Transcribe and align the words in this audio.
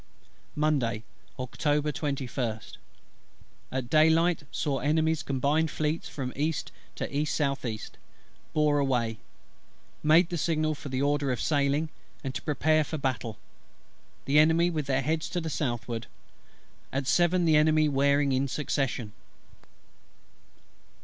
Monday, 0.55 1.03
Oct. 1.37 1.57
21st. 1.59 2.77
At 3.71 3.87
day 3.87 4.09
light 4.09 4.41
saw 4.49 4.79
Enemy's 4.79 5.21
Combined 5.21 5.69
Fleets 5.69 6.09
from 6.09 6.33
east 6.35 6.71
to 6.95 7.07
E.S.E. 7.15 7.79
Bore 8.51 8.79
away. 8.79 9.19
Made 10.01 10.29
the 10.29 10.39
signal 10.39 10.73
for 10.73 10.89
order 11.03 11.31
of 11.31 11.39
sailing, 11.39 11.89
and 12.23 12.33
to 12.33 12.41
prepare 12.41 12.83
for 12.83 12.97
battle. 12.97 13.37
The 14.25 14.39
Enemy 14.39 14.71
with 14.71 14.87
their 14.87 15.03
heads 15.03 15.29
to 15.29 15.39
the 15.39 15.51
southward. 15.51 16.07
At 16.91 17.05
seven 17.05 17.45
the 17.45 17.55
Enemy 17.55 17.87
wearing 17.87 18.31
in 18.31 18.47
succession. 18.47 19.13